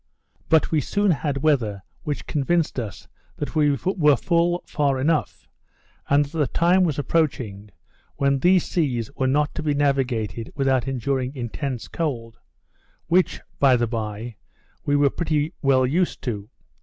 [0.49, 3.07] But we soon had weather which convinced us
[3.37, 5.47] that we were full far enough;
[6.09, 7.69] and that the time was approaching,
[8.15, 12.39] when these seas were not to be navigated without enduring intense cold;
[13.09, 14.37] which, by the bye,
[14.87, 16.49] we were pretty well used to.